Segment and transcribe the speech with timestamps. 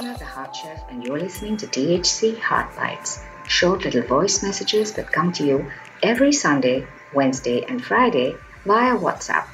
[0.00, 4.92] Aparna, the Heart Chef, and you're listening to THC Heart Bites, short little voice messages
[4.92, 5.70] that come to you
[6.02, 8.34] every Sunday, Wednesday, and Friday
[8.64, 9.44] via WhatsApp.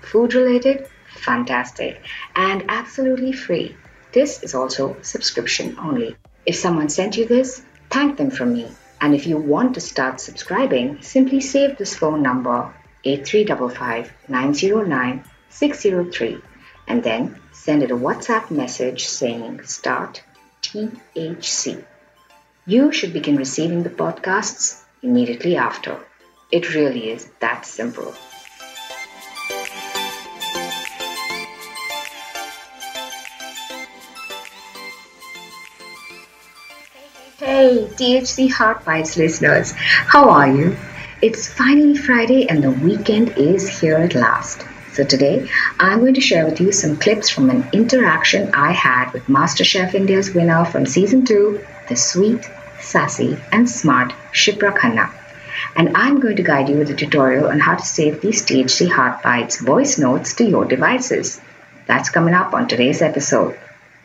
[0.00, 2.04] Food related, fantastic,
[2.36, 3.74] and absolutely free.
[4.12, 6.16] This is also subscription only.
[6.46, 7.60] If someone sent you this,
[7.90, 8.68] thank them from me.
[9.00, 12.72] And if you want to start subscribing, simply save this phone number
[13.02, 16.42] 8355 909 603
[16.90, 20.22] and then send it a WhatsApp message saying start
[20.62, 21.84] THC.
[22.64, 25.98] You should begin receiving the podcasts immediately after.
[26.50, 28.14] It really is that simple.
[37.36, 40.76] Hey, THC Heart Bites listeners, how are you?
[41.20, 44.64] It's finally Friday and the weekend is here at last.
[44.92, 49.12] So today, I'm going to share with you some clips from an interaction I had
[49.12, 55.10] with MasterChef India's winner from season 2, the sweet, sassy, and smart Shipra Khanna.
[55.76, 58.90] And I'm going to guide you with a tutorial on how to save these THC
[58.90, 61.40] Heart Bites voice notes to your devices.
[61.86, 63.56] That's coming up on today's episode.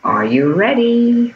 [0.04, 1.34] Are you ready?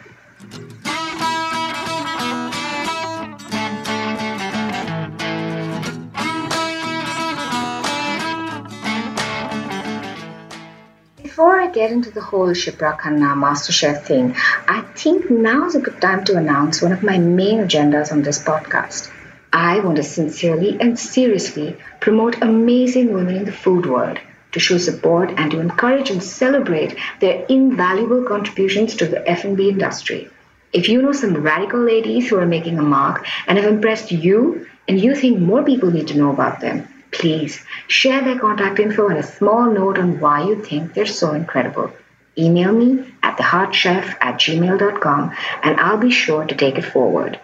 [11.73, 14.35] Get into the whole Shipra Khanna MasterChef thing,
[14.67, 18.21] I think now is a good time to announce one of my main agendas on
[18.21, 19.11] this podcast.
[19.53, 24.19] I want to sincerely and seriously promote amazing women in the food world
[24.51, 30.29] to show support and to encourage and celebrate their invaluable contributions to the F&B industry.
[30.73, 34.67] If you know some radical ladies who are making a mark and have impressed you
[34.87, 39.07] and you think more people need to know about them, Please share their contact info
[39.09, 41.91] and a small note on why you think they're so incredible.
[42.37, 47.39] Email me at theheartchef at gmail.com and I'll be sure to take it forward.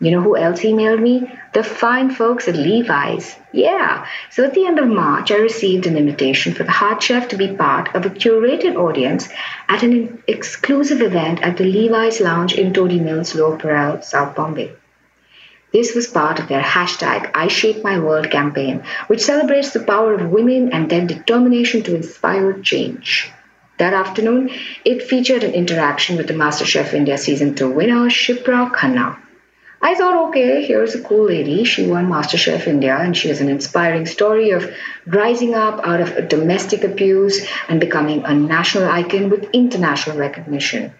[0.00, 1.30] You know who else emailed me?
[1.52, 3.36] The fine folks at Levi's.
[3.52, 4.06] Yeah.
[4.30, 7.36] So at the end of March, I received an invitation for the Heart Chef to
[7.36, 9.28] be part of a curated audience
[9.68, 14.72] at an exclusive event at the Levi's Lounge in Todi Mills, Lower Parel, South Bombay.
[15.74, 20.14] This was part of their hashtag I Shape My World campaign, which celebrates the power
[20.14, 23.32] of women and their determination to inspire change.
[23.78, 24.50] That afternoon,
[24.84, 29.16] it featured an interaction with the MasterChef India Season 2 winner, Shipra Khanna.
[29.82, 31.64] I thought, okay, here's a cool lady.
[31.64, 34.72] She won MasterChef India and she has an inspiring story of
[35.06, 40.92] rising up out of domestic abuse and becoming a national icon with international recognition.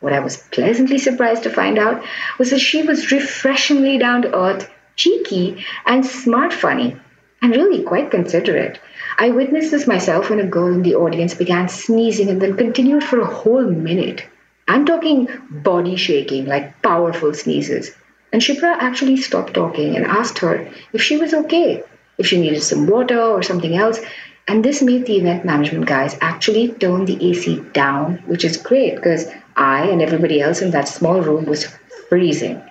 [0.00, 2.02] What I was pleasantly surprised to find out
[2.38, 6.96] was that she was refreshingly down to earth, cheeky, and smart funny,
[7.42, 8.80] and really quite considerate.
[9.18, 13.04] I witnessed this myself when a girl in the audience began sneezing and then continued
[13.04, 14.24] for a whole minute.
[14.66, 17.94] I'm talking body shaking, like powerful sneezes.
[18.32, 21.82] And Shipra actually stopped talking and asked her if she was okay,
[22.16, 24.00] if she needed some water or something else.
[24.48, 28.96] And this made the event management guys actually turn the AC down, which is great
[28.96, 31.66] because I and everybody else in that small room was
[32.08, 32.62] freezing.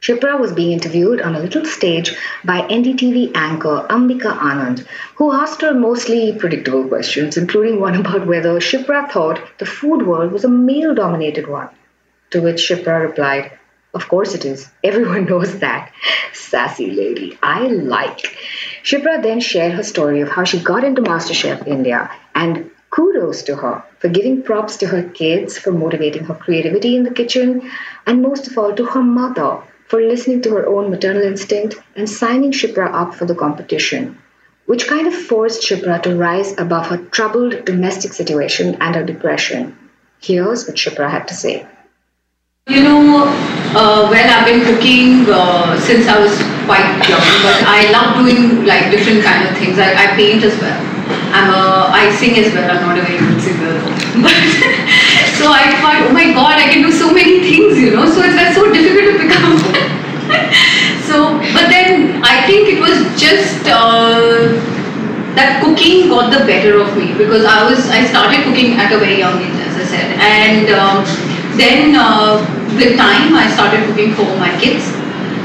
[0.00, 5.62] Shipra was being interviewed on a little stage by NDTV anchor Ambika Anand, who asked
[5.62, 10.48] her mostly predictable questions, including one about whether Shipra thought the food world was a
[10.48, 11.70] male dominated one.
[12.30, 13.52] To which Shipra replied,
[13.94, 14.70] Of course it is.
[14.84, 15.90] Everyone knows that.
[16.32, 17.38] Sassy lady.
[17.42, 18.36] I like.
[18.86, 23.56] Shipra then shared her story of how she got into MasterChef India and kudos to
[23.56, 27.68] her for giving props to her kids for motivating her creativity in the kitchen,
[28.06, 29.58] and most of all to her mother
[29.88, 34.22] for listening to her own maternal instinct and signing Shipra up for the competition,
[34.66, 39.76] which kind of forced Shipra to rise above her troubled domestic situation and her depression.
[40.20, 41.66] Here's what Shipra had to say.
[42.66, 43.30] You know,
[43.78, 46.34] uh, well, I've been cooking uh, since I was
[46.66, 49.78] quite young, but I love doing like different kind of things.
[49.78, 50.74] I, I paint as well.
[51.30, 52.66] I'm a, I sing as well.
[52.66, 53.70] I'm not a very good singer,
[54.18, 54.34] but
[55.38, 58.10] so I thought, oh my God, I can do so many things, you know.
[58.10, 59.62] So it's like so difficult to pick up.
[61.06, 64.50] so, but then I think it was just uh,
[65.38, 68.98] that cooking got the better of me because I was I started cooking at a
[68.98, 71.06] very young age, as I said, and um,
[71.54, 74.90] then uh, with time I started cooking for my kids.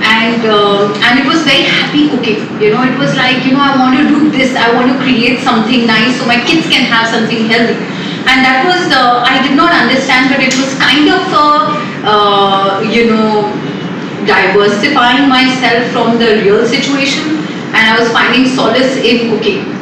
[0.02, 2.42] And uh, and it was very happy cooking.
[2.58, 4.56] You know it was like you know I want to do this.
[4.56, 7.78] I want to create something nice so my kids can have something healthy.
[8.26, 11.22] And that was uh, I did not understand but it was kind of
[12.02, 13.54] uh, you know
[14.26, 17.46] diversifying myself from the real situation.
[17.72, 19.82] And I was finding solace in cooking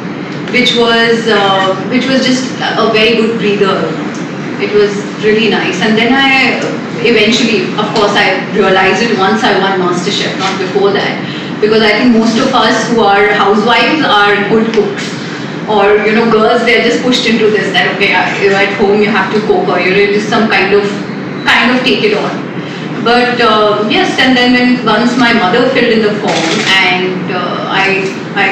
[0.52, 4.09] which was uh, which was just a very good breather
[4.60, 4.92] It was
[5.24, 5.80] really nice.
[5.80, 6.60] And then I
[7.04, 11.16] eventually, of course, I realized it once I won MasterChef, not before that.
[11.60, 15.16] Because I think most of us who are housewives are good cooks.
[15.68, 18.12] Or, you know, girls, they're just pushed into this that, okay,
[18.42, 20.82] you're at home, you have to cook, or you're just some kind of,
[21.46, 22.50] kind of take it on.
[23.04, 26.52] But uh, yes, and then when once my mother filled in the form,
[26.84, 28.04] and uh, I,
[28.36, 28.46] I,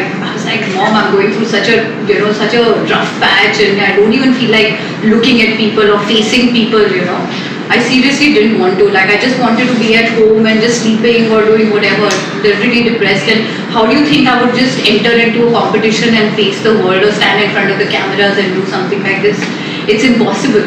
[0.49, 3.95] like, Mom, I'm going through such a, you know, such a rough patch, and I
[3.97, 7.21] don't even feel like looking at people or facing people, you know.
[7.69, 8.89] I seriously didn't want to.
[8.89, 12.09] Like, I just wanted to be at home and just sleeping or doing whatever.
[12.41, 13.29] Really depressed.
[13.29, 13.45] And
[13.77, 17.05] how do you think I would just enter into a competition and face the world
[17.05, 19.37] or stand in front of the cameras and do something like this?
[19.85, 20.65] It's impossible.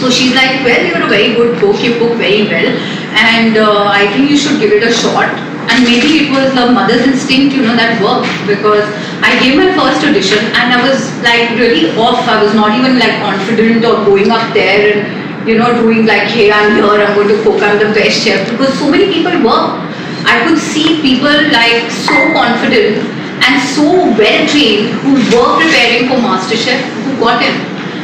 [0.00, 2.68] So she's like, well, you're a very good cook, you cook very well,
[3.16, 5.45] and uh, I think you should give it a shot.
[5.68, 8.86] And maybe it was the mother's instinct, you know, that worked because
[9.20, 12.22] I gave my first audition and I was like really off.
[12.28, 16.30] I was not even like confident or going up there and, you know, doing like,
[16.30, 19.34] hey, I'm here, I'm going to cook, I'm the best chef because so many people
[19.42, 19.82] were.
[20.26, 23.02] I could see people like so confident
[23.42, 27.54] and so well trained who were preparing for MasterChef who got in.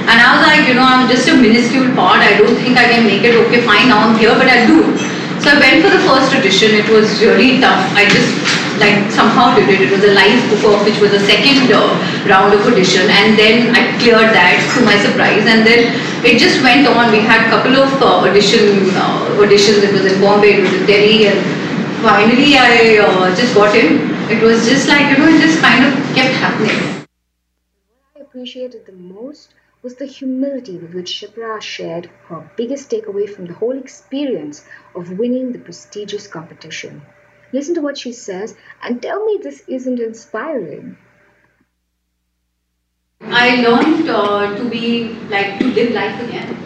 [0.03, 2.19] And I was like, you know, I'm just a minuscule part.
[2.21, 3.39] I don't think I can make it.
[3.47, 5.12] Okay, fine, now I'm here, but I'll do.
[5.43, 6.71] So I went for the first audition.
[6.71, 7.83] It was really tough.
[7.99, 8.31] I just
[8.79, 9.81] like somehow did it.
[9.83, 11.99] It was a live cook-off, which was the second uh,
[12.31, 15.43] round of audition, and then I cleared that to my surprise.
[15.51, 17.11] And then it just went on.
[17.11, 19.83] We had a couple of uh, audition uh, auditions.
[19.83, 21.43] It was in Bombay, it was in Delhi, and
[22.07, 24.15] finally I uh, just got in.
[24.31, 26.79] It was just like you know, it just kind of kept happening.
[27.91, 29.51] What I appreciated the most
[29.83, 34.65] was the humility with which Shipra shared her biggest takeaway from the whole experience
[34.95, 37.03] of winning the prestigious competition.
[37.53, 40.97] Listen to what she says and tell me this isn't inspiring.
[43.23, 46.57] I learned uh, to be like to live life again,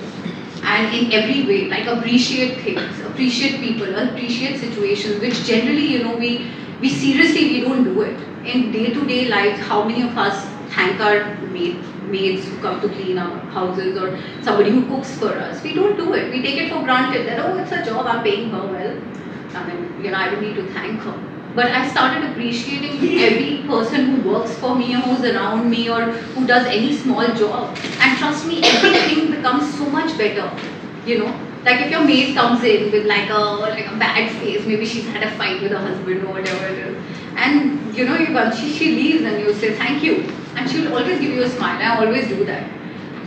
[0.63, 6.17] and in every way, like appreciate things, appreciate people, appreciate situations, which generally, you know,
[6.17, 9.59] we we seriously we don't do it in day to day life.
[9.59, 14.19] How many of us thank our maid maids who come to clean our houses or
[14.43, 15.63] somebody who cooks for us.
[15.63, 16.31] We don't do it.
[16.33, 18.99] We take it for granted that, oh, it's a job, I'm paying her well.
[19.55, 21.19] I mean, you know, I don't need to thank her.
[21.55, 26.03] But I started appreciating every person who works for me or who's around me or
[26.03, 27.77] who does any small job.
[28.01, 30.51] And trust me, everything becomes so much better.
[31.07, 34.65] You know, like if your maid comes in with like a like a bad face,
[34.67, 36.97] maybe she's had a fight with her husband or whatever it is,
[37.37, 40.23] and you know, you, she, she leaves and you say thank you,
[40.57, 41.81] and she'll always give you a smile.
[41.83, 42.65] I always do that.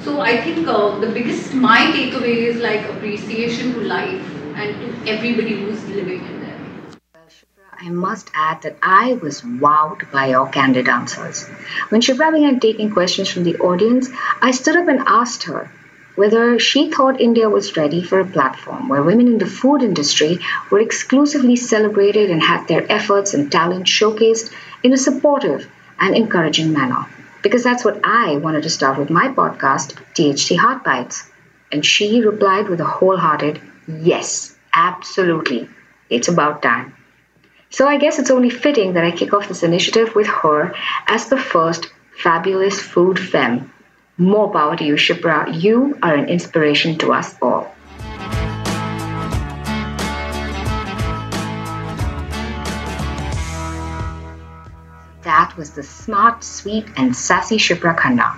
[0.04, 5.12] So I think uh, the biggest my takeaway is like appreciation to life and to
[5.12, 6.60] everybody who's living in there.
[7.82, 11.48] I must add that I was wowed by your candid answers.
[11.90, 14.10] When Shipra began taking questions from the audience,
[14.42, 15.72] I stood up and asked her
[16.16, 20.40] whether she thought India was ready for a platform where women in the food industry
[20.70, 24.54] were exclusively celebrated and had their efforts and talent showcased
[24.84, 27.06] in a supportive and encouraging manner
[27.42, 31.30] because that's what I wanted to start with my podcast, THC Heart Bites.
[31.72, 35.70] And she replied with a wholehearted yes, absolutely.
[36.10, 36.96] It's about time.
[37.70, 40.74] So I guess it's only fitting that I kick off this initiative with her
[41.08, 41.88] as the first
[42.18, 43.72] fabulous food femme.
[44.18, 45.62] More power to you, Shipra.
[45.62, 47.74] You are an inspiration to us all.
[55.60, 58.34] Was the smart, sweet, and sassy Shipra Khanna.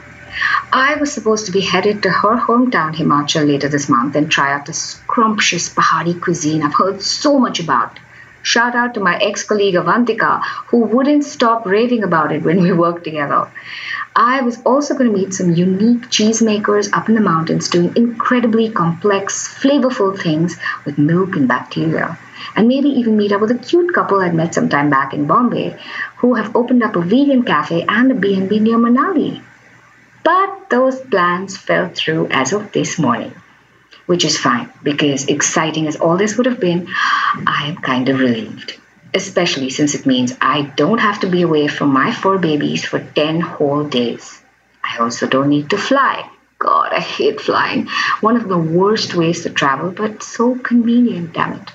[0.73, 4.51] I was supposed to be headed to her hometown, Himachal, later this month and try
[4.53, 7.99] out the scrumptious Pahari cuisine I've heard so much about.
[8.41, 12.71] Shout out to my ex colleague Avantika, who wouldn't stop raving about it when we
[12.71, 13.47] worked together.
[14.15, 18.71] I was also going to meet some unique cheesemakers up in the mountains doing incredibly
[18.71, 22.17] complex, flavorful things with milk and bacteria
[22.55, 25.77] and maybe even meet up with a cute couple I'd met sometime back in Bombay
[26.17, 29.41] who have opened up a vegan cafe and a B&B near Manali.
[30.24, 33.33] But those plans fell through as of this morning,
[34.05, 36.88] which is fine because exciting as all this would have been,
[37.48, 38.77] I am kind of relieved.
[39.13, 43.00] Especially since it means I don't have to be away from my four babies for
[43.00, 44.41] 10 whole days.
[44.83, 46.29] I also don't need to fly.
[46.60, 47.88] God, I hate flying.
[48.21, 51.71] One of the worst ways to travel, but so convenient, damn it.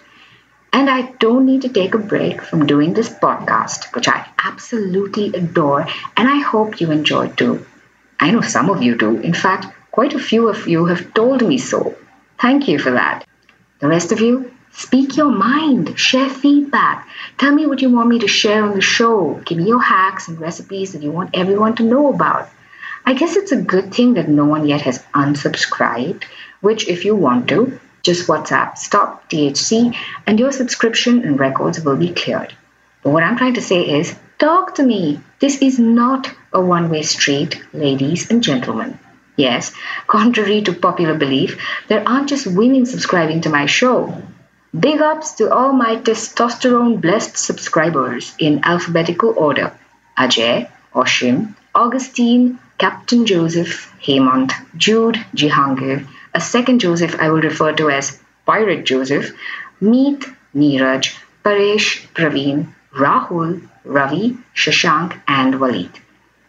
[0.76, 5.28] And I don't need to take a break from doing this podcast, which I absolutely
[5.28, 5.86] adore,
[6.18, 7.64] and I hope you enjoy too.
[8.20, 9.16] I know some of you do.
[9.16, 11.96] In fact, quite a few of you have told me so.
[12.38, 13.24] Thank you for that.
[13.78, 17.08] The rest of you, speak your mind, share feedback.
[17.38, 19.40] Tell me what you want me to share on the show.
[19.46, 22.50] Give me your hacks and recipes that you want everyone to know about.
[23.06, 26.24] I guess it's a good thing that no one yet has unsubscribed,
[26.60, 29.94] which, if you want to, just WhatsApp stop THC
[30.26, 32.54] and your subscription and records will be cleared.
[33.02, 35.20] But what I'm trying to say is talk to me.
[35.40, 38.98] This is not a one way street, ladies and gentlemen.
[39.36, 39.72] Yes,
[40.06, 41.58] contrary to popular belief,
[41.88, 44.22] there aren't just women subscribing to my show.
[44.86, 49.72] Big ups to all my testosterone blessed subscribers in alphabetical order
[50.18, 57.88] Ajay, Oshim, Augustine, Captain Joseph, Hemant, Jude, Jihangir, a second Joseph I will refer to
[57.88, 59.32] as Pirate Joseph,
[59.80, 65.90] Meet, Neeraj, Paresh, Praveen, Rahul, Ravi, Shashank, and Walid.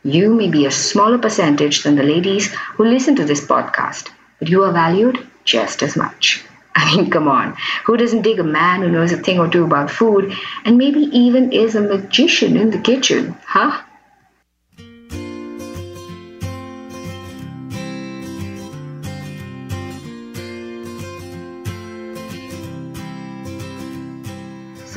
[0.04, 4.50] You may be a smaller percentage than the ladies who listen to this podcast, but
[4.50, 6.44] you are valued just as much.
[6.76, 7.56] I mean, come on.
[7.86, 10.34] Who doesn't dig a man who knows a thing or two about food
[10.66, 13.82] and maybe even is a magician in the kitchen, huh?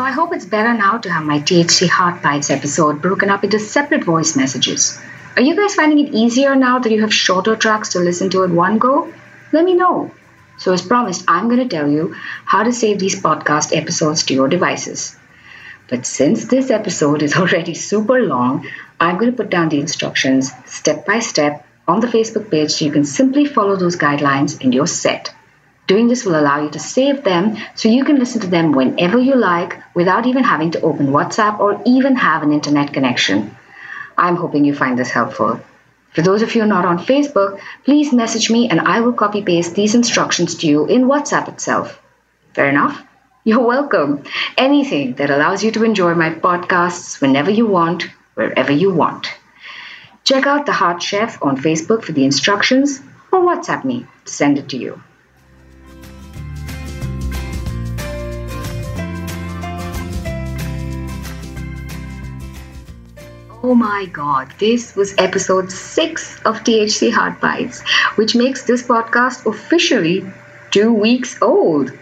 [0.00, 3.44] So I hope it's better now to have my THC Heart Bites episode broken up
[3.44, 4.98] into separate voice messages.
[5.36, 8.42] Are you guys finding it easier now that you have shorter tracks to listen to
[8.44, 9.12] at one go?
[9.52, 10.10] Let me know.
[10.56, 12.14] So, as promised, I'm going to tell you
[12.46, 15.18] how to save these podcast episodes to your devices.
[15.90, 18.66] But since this episode is already super long,
[18.98, 22.86] I'm going to put down the instructions step by step on the Facebook page so
[22.86, 25.34] you can simply follow those guidelines and you're set.
[25.90, 29.18] Doing this will allow you to save them so you can listen to them whenever
[29.18, 33.56] you like without even having to open WhatsApp or even have an internet connection.
[34.16, 35.60] I'm hoping you find this helpful.
[36.12, 39.74] For those of you not on Facebook, please message me and I will copy paste
[39.74, 42.00] these instructions to you in WhatsApp itself.
[42.54, 43.02] Fair enough?
[43.42, 44.22] You're welcome.
[44.56, 48.04] Anything that allows you to enjoy my podcasts whenever you want,
[48.34, 49.26] wherever you want.
[50.22, 54.56] Check out The Heart Chef on Facebook for the instructions or WhatsApp me to send
[54.56, 55.02] it to you.
[63.62, 67.82] Oh my god, this was episode 6 of THC Heart Bites,
[68.14, 70.24] which makes this podcast officially
[70.70, 71.92] two weeks old.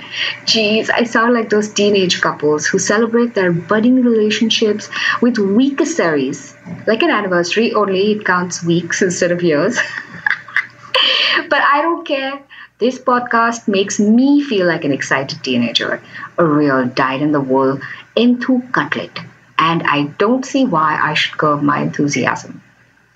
[0.45, 4.89] Jeez, I sound like those teenage couples who celebrate their budding relationships
[5.21, 6.55] with weekasaries.
[6.87, 9.77] Like an anniversary, only it counts weeks instead of years.
[11.51, 12.41] but I don't care.
[12.79, 16.01] This podcast makes me feel like an excited teenager,
[16.39, 17.81] a real dyed in the wool
[18.15, 19.19] into cutlet
[19.59, 22.63] and I don't see why I should curb my enthusiasm.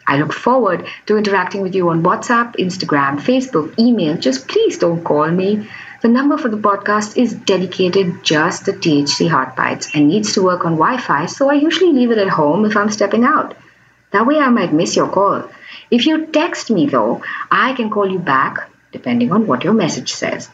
[0.06, 4.16] I look forward to interacting with you on WhatsApp, Instagram, Facebook, email.
[4.16, 5.68] Just please don't call me.
[6.02, 10.42] The number for the podcast is dedicated just to THC Heart Bites and needs to
[10.42, 13.56] work on Wi Fi, so I usually leave it at home if I'm stepping out.
[14.10, 15.48] That way I might miss your call.
[15.90, 20.12] If you text me though, I can call you back depending on what your message
[20.12, 20.50] says.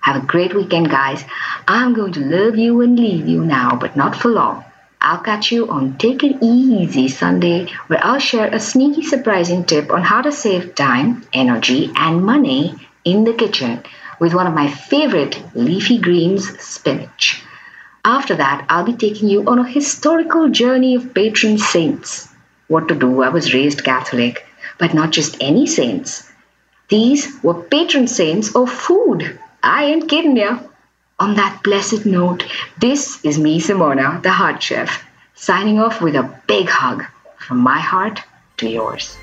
[0.00, 1.22] Have a great weekend, guys.
[1.68, 4.64] I'm going to love you and leave you now, but not for long.
[5.06, 9.92] I'll catch you on Take It Easy Sunday, where I'll share a sneaky surprising tip
[9.92, 13.84] on how to save time, energy, and money in the kitchen
[14.18, 17.40] with one of my favorite leafy greens, spinach.
[18.04, 22.28] After that, I'll be taking you on a historical journey of patron saints.
[22.66, 23.22] What to do?
[23.22, 24.44] I was raised Catholic,
[24.76, 26.28] but not just any saints.
[26.88, 29.38] These were patron saints of food.
[29.62, 30.58] I ain't kidding ya.
[31.18, 32.44] On that blessed note,
[32.78, 35.02] this is me, Simona, the Heart Chef,
[35.34, 37.04] signing off with a big hug
[37.38, 38.22] from my heart
[38.58, 39.16] to yours.